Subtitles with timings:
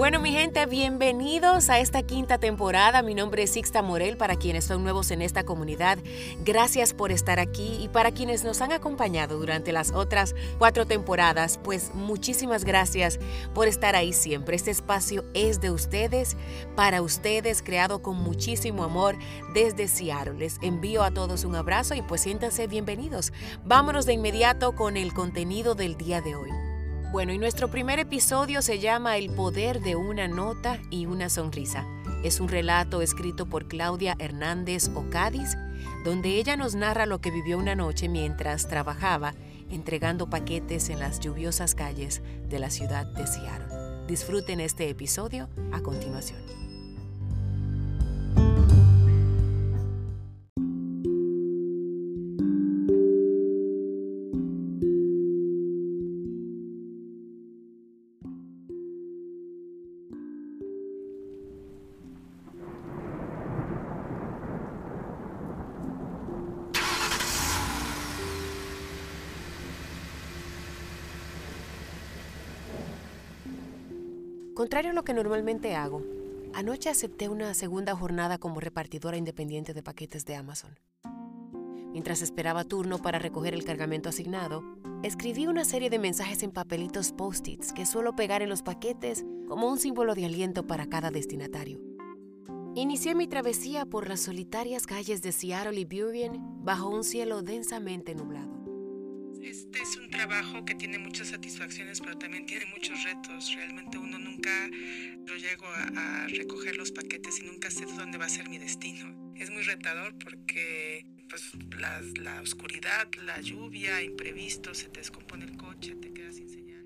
[0.00, 3.02] Bueno, mi gente, bienvenidos a esta quinta temporada.
[3.02, 5.98] Mi nombre es Sixta Morel, para quienes son nuevos en esta comunidad.
[6.42, 11.60] Gracias por estar aquí y para quienes nos han acompañado durante las otras cuatro temporadas,
[11.62, 13.20] pues muchísimas gracias
[13.52, 14.56] por estar ahí siempre.
[14.56, 16.34] Este espacio es de ustedes,
[16.76, 19.18] para ustedes, creado con muchísimo amor
[19.52, 20.38] desde Seattle.
[20.38, 23.34] Les envío a todos un abrazo y pues siéntanse bienvenidos.
[23.66, 26.59] Vámonos de inmediato con el contenido del día de hoy.
[27.12, 31.84] Bueno, y nuestro primer episodio se llama El poder de una nota y una sonrisa.
[32.22, 35.56] Es un relato escrito por Claudia Hernández Ocadis,
[36.04, 39.34] donde ella nos narra lo que vivió una noche mientras trabajaba
[39.70, 44.06] entregando paquetes en las lluviosas calles de la ciudad de Seattle.
[44.06, 46.69] Disfruten este episodio a continuación.
[74.60, 76.02] Contrario a lo que normalmente hago,
[76.52, 80.78] anoche acepté una segunda jornada como repartidora independiente de paquetes de Amazon.
[81.92, 84.62] Mientras esperaba turno para recoger el cargamento asignado,
[85.02, 89.66] escribí una serie de mensajes en papelitos post-its que suelo pegar en los paquetes como
[89.66, 91.80] un símbolo de aliento para cada destinatario.
[92.74, 98.14] Inicié mi travesía por las solitarias calles de Seattle y Burien bajo un cielo densamente
[98.14, 98.59] nublado.
[99.42, 103.52] Este es un trabajo que tiene muchas satisfacciones, pero también tiene muchos retos.
[103.54, 104.50] Realmente uno nunca
[105.24, 108.58] yo llego a, a, recoger los paquetes y nunca sé dónde va a ser mi
[108.58, 109.32] destino.
[109.36, 115.56] Es muy retador porque pues, la, la oscuridad, la lluvia, imprevisto, se te descompone el
[115.56, 116.84] coche, te quedas sin señal.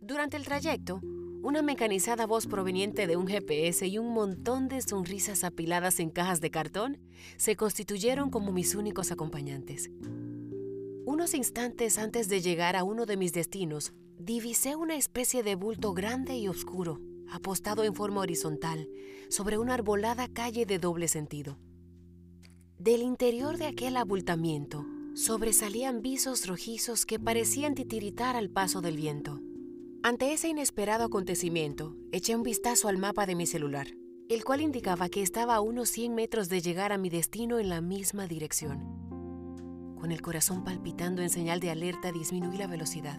[0.00, 1.00] Durante el trayecto,
[1.42, 6.40] una mecanizada voz proveniente de un GPS y un montón de sonrisas apiladas en cajas
[6.40, 6.98] de cartón
[7.36, 9.90] se constituyeron como mis únicos acompañantes.
[11.10, 15.94] Unos instantes antes de llegar a uno de mis destinos, divisé una especie de bulto
[15.94, 18.90] grande y oscuro, apostado en forma horizontal,
[19.30, 21.56] sobre una arbolada calle de doble sentido.
[22.78, 29.40] Del interior de aquel abultamiento sobresalían visos rojizos que parecían titiritar al paso del viento.
[30.02, 33.86] Ante ese inesperado acontecimiento, eché un vistazo al mapa de mi celular,
[34.28, 37.70] el cual indicaba que estaba a unos 100 metros de llegar a mi destino en
[37.70, 38.97] la misma dirección.
[39.98, 43.18] Con el corazón palpitando en señal de alerta, disminuí la velocidad.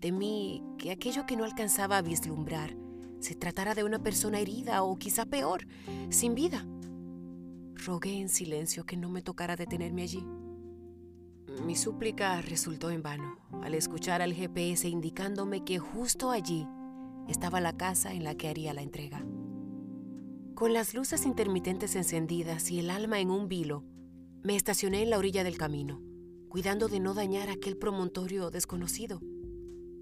[0.00, 2.76] Temí que aquello que no alcanzaba a vislumbrar
[3.20, 5.66] se tratara de una persona herida o quizá peor,
[6.08, 6.66] sin vida.
[7.74, 10.26] Rogué en silencio que no me tocara detenerme allí.
[11.64, 16.66] Mi súplica resultó en vano al escuchar al GPS indicándome que justo allí
[17.28, 19.24] estaba la casa en la que haría la entrega.
[20.54, 23.84] Con las luces intermitentes encendidas y el alma en un vilo,
[24.42, 26.00] me estacioné en la orilla del camino,
[26.48, 29.20] cuidando de no dañar aquel promontorio desconocido.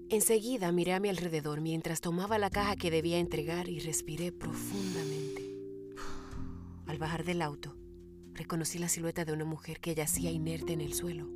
[0.09, 5.45] Enseguida miré a mi alrededor mientras tomaba la caja que debía entregar y respiré profundamente.
[6.87, 7.75] Al bajar del auto,
[8.33, 11.29] reconocí la silueta de una mujer que yacía inerte en el suelo.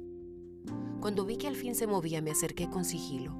[1.01, 3.35] Cuando vi que al fin se movía, me acerqué con sigilo.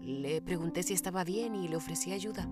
[0.00, 2.48] Le pregunté si estaba bien y le ofrecí ayuda.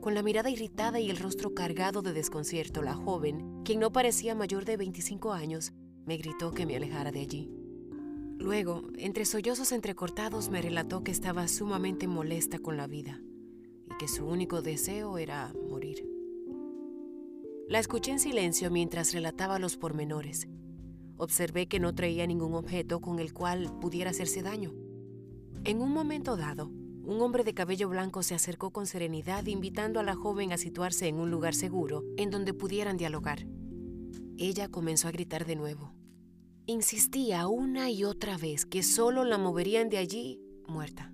[0.00, 4.34] Con la mirada irritada y el rostro cargado de desconcierto, la joven, quien no parecía
[4.34, 5.72] mayor de 25 años,
[6.04, 7.50] me gritó que me alejara de allí.
[8.38, 13.20] Luego, entre sollozos entrecortados, me relató que estaba sumamente molesta con la vida
[13.86, 16.04] y que su único deseo era morir.
[17.68, 20.48] La escuché en silencio mientras relataba los pormenores.
[21.16, 24.74] Observé que no traía ningún objeto con el cual pudiera hacerse daño.
[25.62, 26.72] En un momento dado,
[27.04, 31.06] un hombre de cabello blanco se acercó con serenidad invitando a la joven a situarse
[31.06, 33.46] en un lugar seguro en donde pudieran dialogar.
[34.38, 35.92] Ella comenzó a gritar de nuevo.
[36.66, 41.12] Insistía una y otra vez que solo la moverían de allí muerta.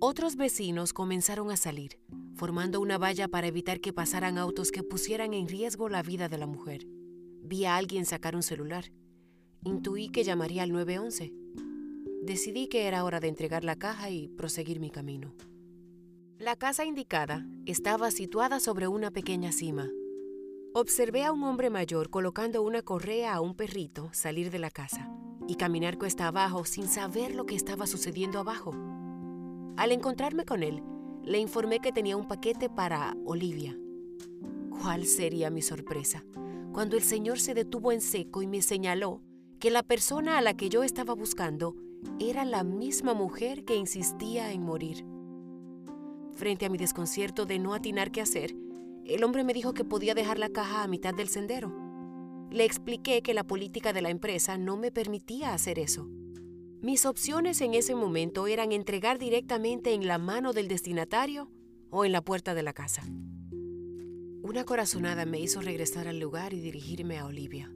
[0.00, 2.00] Otros vecinos comenzaron a salir,
[2.34, 6.38] formando una valla para evitar que pasaran autos que pusieran en riesgo la vida de
[6.38, 6.86] la mujer.
[7.42, 8.92] Vi a alguien sacar un celular.
[9.64, 11.32] Intuí que llamaría al 911
[12.28, 15.34] decidí que era hora de entregar la caja y proseguir mi camino.
[16.38, 19.88] La casa indicada estaba situada sobre una pequeña cima.
[20.74, 25.10] Observé a un hombre mayor colocando una correa a un perrito salir de la casa
[25.48, 28.74] y caminar cuesta abajo sin saber lo que estaba sucediendo abajo.
[29.78, 30.82] Al encontrarme con él,
[31.24, 33.78] le informé que tenía un paquete para Olivia.
[34.70, 36.22] ¿Cuál sería mi sorpresa
[36.72, 39.22] cuando el señor se detuvo en seco y me señaló
[39.58, 41.76] que la persona a la que yo estaba buscando
[42.20, 45.06] era la misma mujer que insistía en morir?
[46.34, 48.54] Frente a mi desconcierto de no atinar qué hacer,
[49.08, 51.72] el hombre me dijo que podía dejar la caja a mitad del sendero.
[52.50, 56.08] Le expliqué que la política de la empresa no me permitía hacer eso.
[56.80, 61.50] Mis opciones en ese momento eran entregar directamente en la mano del destinatario
[61.90, 63.02] o en la puerta de la casa.
[64.42, 67.72] Una corazonada me hizo regresar al lugar y dirigirme a Olivia.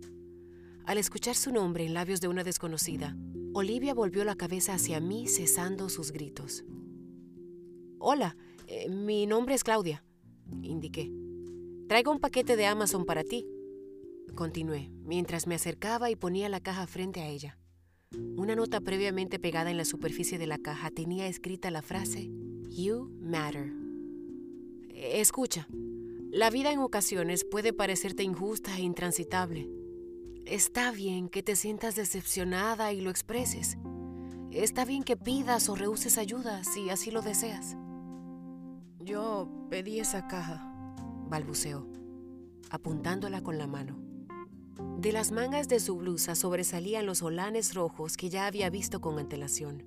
[0.84, 3.16] Al escuchar su nombre en labios de una desconocida,
[3.54, 6.64] Olivia volvió la cabeza hacia mí cesando sus gritos.
[7.98, 8.36] Hola,
[8.66, 10.02] eh, mi nombre es Claudia,
[10.62, 11.21] indiqué.
[11.88, 13.46] Traigo un paquete de Amazon para ti.
[14.34, 17.58] Continué, mientras me acercaba y ponía la caja frente a ella.
[18.36, 22.30] Una nota previamente pegada en la superficie de la caja tenía escrita la frase
[22.68, 23.72] You Matter.
[24.94, 25.66] Escucha,
[26.30, 29.68] la vida en ocasiones puede parecerte injusta e intransitable.
[30.46, 33.76] Está bien que te sientas decepcionada y lo expreses.
[34.50, 37.76] Está bien que pidas o rehuses ayuda si así lo deseas.
[38.98, 40.71] Yo pedí esa caja,
[41.32, 41.88] balbuceó,
[42.68, 43.96] apuntándola con la mano.
[44.98, 49.18] De las mangas de su blusa sobresalían los holanes rojos que ya había visto con
[49.18, 49.82] antelación.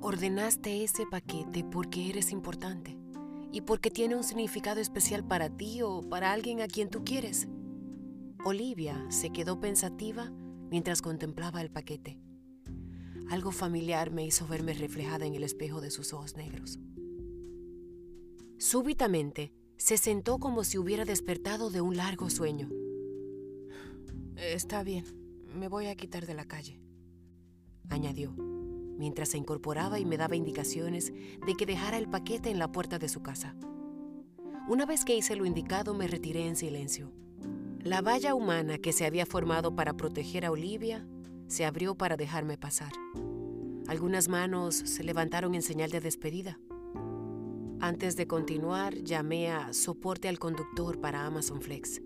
[0.00, 2.96] Ordenaste ese paquete porque eres importante
[3.52, 7.46] y porque tiene un significado especial para ti o para alguien a quien tú quieres.
[8.42, 10.32] Olivia se quedó pensativa
[10.70, 12.18] mientras contemplaba el paquete.
[13.28, 16.78] Algo familiar me hizo verme reflejada en el espejo de sus ojos negros.
[18.56, 22.68] Súbitamente, se sentó como si hubiera despertado de un largo sueño.
[24.36, 25.04] Está bien,
[25.54, 26.80] me voy a quitar de la calle,
[27.88, 31.12] añadió, mientras se incorporaba y me daba indicaciones
[31.46, 33.56] de que dejara el paquete en la puerta de su casa.
[34.68, 37.12] Una vez que hice lo indicado, me retiré en silencio.
[37.80, 41.06] La valla humana que se había formado para proteger a Olivia
[41.46, 42.90] se abrió para dejarme pasar.
[43.86, 46.58] Algunas manos se levantaron en señal de despedida.
[47.80, 52.00] Antes de continuar, llamé a soporte al conductor para Amazon Flex.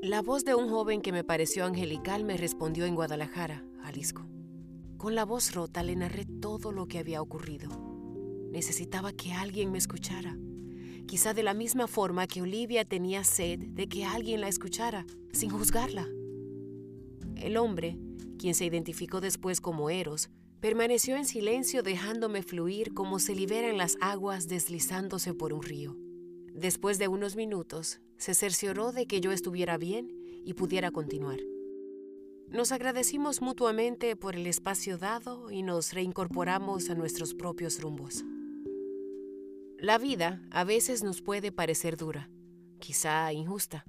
[0.00, 4.24] La voz de un joven que me pareció angelical me respondió en Guadalajara, Jalisco.
[4.96, 7.68] Con la voz rota le narré todo lo que había ocurrido.
[8.52, 10.38] Necesitaba que alguien me escuchara.
[11.06, 15.50] Quizá de la misma forma que Olivia tenía sed de que alguien la escuchara, sin
[15.50, 16.06] juzgarla.
[17.34, 17.98] El hombre,
[18.38, 23.96] quien se identificó después como Eros, Permaneció en silencio dejándome fluir como se liberan las
[24.00, 25.96] aguas deslizándose por un río.
[26.52, 30.10] Después de unos minutos, se cercioró de que yo estuviera bien
[30.44, 31.38] y pudiera continuar.
[32.48, 38.24] Nos agradecimos mutuamente por el espacio dado y nos reincorporamos a nuestros propios rumbos.
[39.78, 42.30] La vida a veces nos puede parecer dura,
[42.80, 43.84] quizá injusta.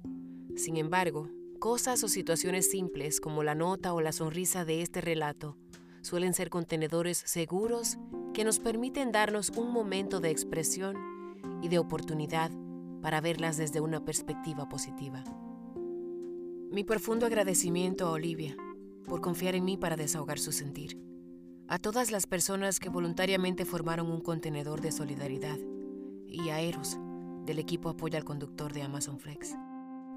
[0.54, 5.56] Sin embargo, cosas o situaciones simples como la nota o la sonrisa de este relato
[6.02, 7.98] suelen ser contenedores seguros
[8.32, 10.96] que nos permiten darnos un momento de expresión
[11.62, 12.50] y de oportunidad
[13.02, 15.24] para verlas desde una perspectiva positiva.
[16.70, 18.56] Mi profundo agradecimiento a Olivia
[19.06, 20.96] por confiar en mí para desahogar su sentir.
[21.66, 25.58] A todas las personas que voluntariamente formaron un contenedor de solidaridad
[26.28, 26.98] y a Eros,
[27.44, 29.56] del equipo Apoya al Conductor de Amazon Flex,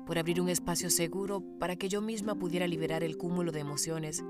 [0.05, 4.23] por abrir un espacio seguro para que yo misma pudiera liberar el cúmulo de emociones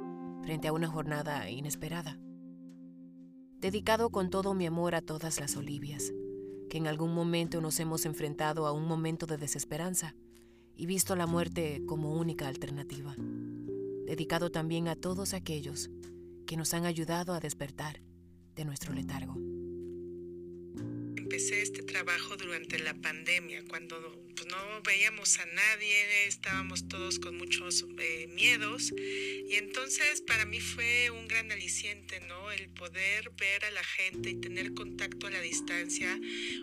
[0.44, 2.20] frente a una jornada inesperada.
[3.60, 6.12] Dedicado con todo mi amor a todas las Olivias,
[6.70, 10.16] que en algún momento nos hemos enfrentado a un momento de desesperanza
[10.76, 13.16] y visto la muerte como única alternativa.
[14.06, 15.90] Dedicado también a todos aquellos
[16.46, 18.02] que nos han ayudado a despertar
[18.54, 19.53] de nuestro letargo
[21.34, 23.98] empecé este trabajo durante la pandemia, cuando
[24.36, 30.60] pues, no veíamos a nadie, estábamos todos con muchos eh, miedos y entonces para mí
[30.60, 32.52] fue un gran aliciente, ¿no?
[32.52, 36.20] El poder ver a la gente y tener contacto a la distancia,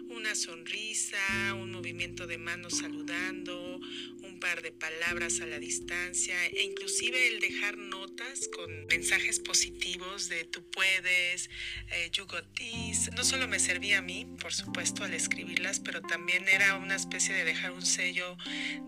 [0.08, 1.18] una sonrisa,
[1.54, 3.80] un movimiento de manos saludando,
[4.40, 10.44] par de palabras a la distancia e inclusive el dejar notas con mensajes positivos de
[10.44, 11.50] tú puedes,
[11.92, 13.10] eh, you got this.
[13.14, 17.34] No solo me servía a mí, por supuesto, al escribirlas, pero también era una especie
[17.34, 18.36] de dejar un sello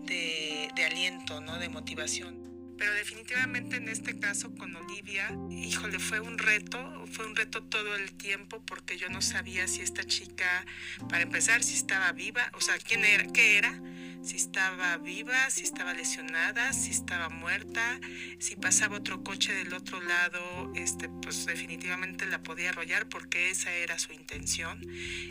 [0.05, 1.59] de, de aliento, ¿no?
[1.59, 7.35] De motivación Pero definitivamente en este caso con Olivia, híjole, fue un reto, fue un
[7.35, 10.65] reto todo el tiempo porque yo no sabía si esta chica,
[11.09, 13.79] para empezar, si estaba viva, o sea, quién era, qué era
[14.23, 17.99] si estaba viva, si estaba lesionada, si estaba muerta,
[18.39, 23.73] si pasaba otro coche del otro lado, este, pues definitivamente la podía arrollar porque esa
[23.73, 24.79] era su intención.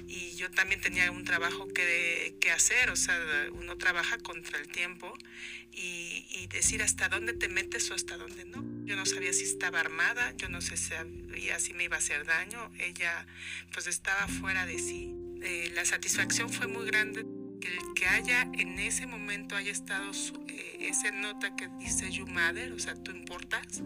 [0.07, 3.19] Y yo también tenía un trabajo que, que hacer, o sea,
[3.53, 5.17] uno trabaja contra el tiempo
[5.73, 8.63] y, y, decir hasta dónde te metes o hasta dónde no.
[8.85, 12.71] Yo no sabía si estaba armada, yo no sé si me iba a hacer daño,
[12.79, 13.27] ella
[13.73, 15.15] pues estaba fuera de sí.
[15.43, 17.25] Eh, la satisfacción fue muy grande
[17.95, 20.11] que haya en ese momento haya estado
[20.49, 23.83] eh, esa nota que dice you matter, o sea, tú importas,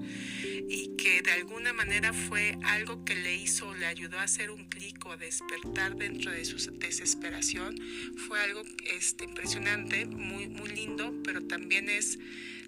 [0.69, 4.65] y que de alguna manera fue algo que le hizo, le ayudó a hacer un
[4.67, 7.79] clic o a despertar dentro de su desesperación,
[8.27, 8.63] fue algo
[8.97, 12.19] este, impresionante, muy, muy lindo, pero también es,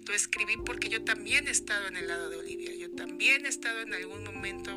[0.07, 3.49] lo escribí porque yo también he estado en el lado de Olivia, yo también he
[3.49, 4.71] estado en algún momento,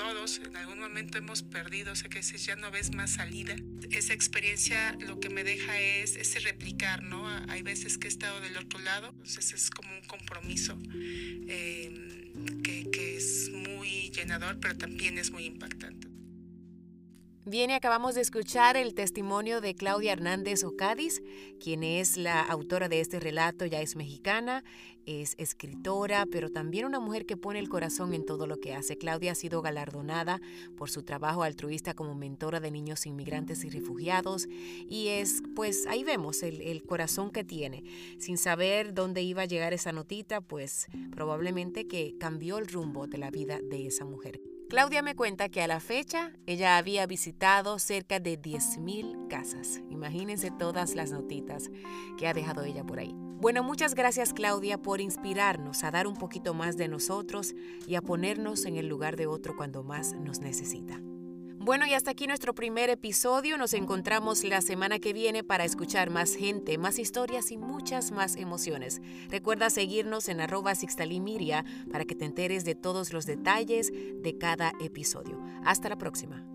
[0.00, 3.54] todos en algún momento hemos perdido, o sea que ya no ves más salida.
[3.90, 7.28] Esa experiencia lo que me deja es ese replicar, ¿no?
[7.50, 12.32] Hay veces que he estado del otro lado, entonces es como un compromiso eh,
[12.64, 15.99] que, que es muy llenador, pero también es muy impactante.
[17.46, 21.22] Bien, y acabamos de escuchar el testimonio de Claudia Hernández Ocadis,
[21.58, 24.62] quien es la autora de este relato, ya es mexicana,
[25.06, 28.98] es escritora, pero también una mujer que pone el corazón en todo lo que hace.
[28.98, 30.38] Claudia ha sido galardonada
[30.76, 34.46] por su trabajo altruista como mentora de niños inmigrantes y refugiados
[34.86, 37.84] y es, pues ahí vemos el, el corazón que tiene.
[38.18, 43.16] Sin saber dónde iba a llegar esa notita, pues probablemente que cambió el rumbo de
[43.16, 44.49] la vida de esa mujer.
[44.70, 49.80] Claudia me cuenta que a la fecha ella había visitado cerca de 10.000 casas.
[49.90, 51.72] Imagínense todas las notitas
[52.16, 53.12] que ha dejado ella por ahí.
[53.12, 57.52] Bueno, muchas gracias Claudia por inspirarnos a dar un poquito más de nosotros
[57.84, 61.00] y a ponernos en el lugar de otro cuando más nos necesita.
[61.62, 63.58] Bueno, y hasta aquí nuestro primer episodio.
[63.58, 68.36] Nos encontramos la semana que viene para escuchar más gente, más historias y muchas más
[68.36, 69.02] emociones.
[69.28, 74.72] Recuerda seguirnos en arroba Sixtalimiria para que te enteres de todos los detalles de cada
[74.80, 75.38] episodio.
[75.62, 76.46] Hasta la próxima.